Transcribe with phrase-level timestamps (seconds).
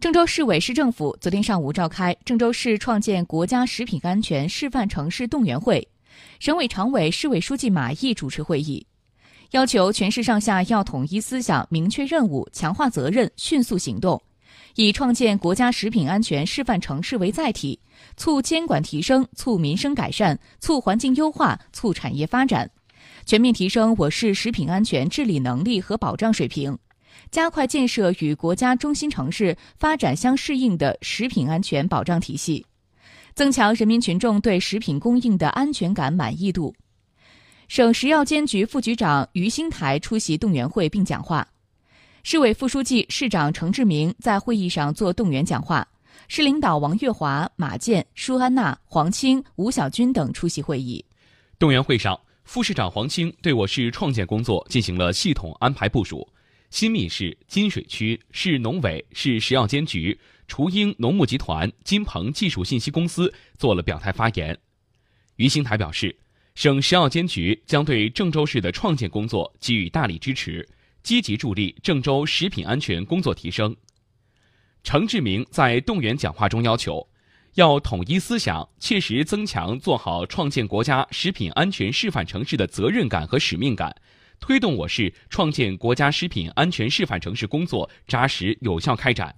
[0.00, 5.86] 郑州市委市政府昨天上午召开郑州市创建国家食品安全示范城市动员会，
[6.38, 8.86] 省委常委、市委书记马毅主持会议，
[9.50, 14.22] 要求全市上下要统一思想、明确任务、强化责任、迅速行动，
[14.76, 17.76] 以创建国家食品安全示范城市为载体，
[18.16, 22.70] 促监管提升、促民生改善、促环境优化、促产业发展，
[23.26, 26.78] 全面提升我市食品安全治理能力和保障水平。
[27.30, 32.64] 加快建设与国家中心城市发展相适应的食品安全保障体系，
[33.34, 36.74] 增强人民群众对食品供应的安全感满意度。
[37.68, 41.46] 省食药监局副局长于兴台出席动员会并讲话，
[42.22, 45.86] 市委副书记、市长程志明在会议上做动员讲话，
[46.28, 51.04] 市领导王月华、马健、舒安娜、黄青、吴小军等出席会议。
[51.58, 56.26] 动员会上，副市长黄青对我市创建工作进行了系统安排部署。
[56.70, 64.56] 新密市、金水区市农委、市食药监局、雏鹰农牧集团、金鹏技术信息公司做了表态发言。
[65.36, 66.14] 于兴台表示，
[66.54, 70.68] 省食药监局将对郑州市的创建工作给予大力支持，
[71.02, 73.74] 积极助力郑州食品安全工作提升。
[74.84, 77.08] 程志明在动员讲话中要求，
[77.54, 83.94] 要统一思想，切实增强做好创建国家食品安全示范城市的责任感和使命感。
[84.40, 89.34] 推动我市创建国家食品安全示范城市工作扎实有效开展，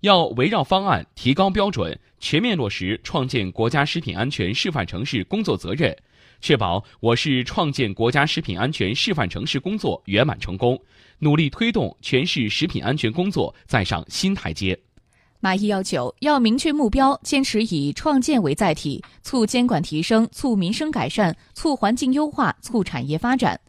[0.00, 5.94] 要围绕方案提高标准，全面落实创建国家食品安全示范城市工作责任，
[6.40, 10.80] 确保我市创建国家食品安全示范城市工作圆满成功，
[11.18, 14.78] 努力推动全市食品安全工作再上新台阶。
[15.40, 23.60] 马毅要求要明确目标，坚持以创建为载体，促监管提升，促民生改善，促环境优化，促产业发展。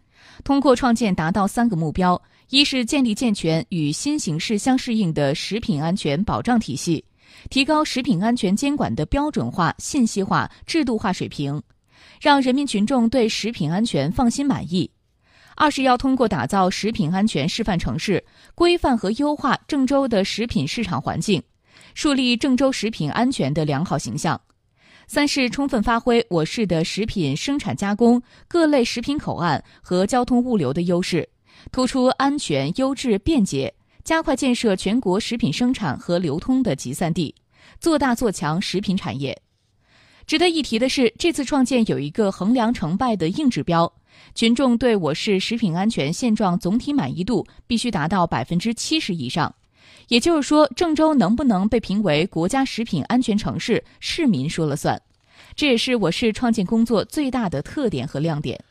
[0.43, 7.03] 通过创建达到三个目标：一是建立健全与新形势相适应的食品安全保障体系，
[7.49, 11.61] 提高食品安全监管的标准化、信息化、制度化水平，
[12.21, 14.89] 让人民群众对食品安全放心满意；
[15.55, 21.41] 二是要通过打造食品安全示范城市，规范和优化郑州的食品市场环境，
[21.93, 24.39] 树立郑州食品安全的良好形象。
[25.07, 31.27] 三是充分发挥我市的食品生产加工、各类食品口岸和交通物流的优势，
[31.71, 33.73] 突出安全、优质、便捷，
[34.03, 37.33] 加快建设全国食品生产和流通的集散地，
[37.79, 39.39] 做大做强食品产业。
[40.25, 43.91] 值得一提的是，这次创建有一个衡量成败的硬指标，
[44.33, 49.53] 群众对我市食品安全现状总体满意度必须达到百分之七十以上。
[50.07, 55.01] 也就是说，郑州能不能被评为国家食品安全城市，市民说了算。
[55.55, 58.61] 这也是我市创建工作最大的特点和亮点。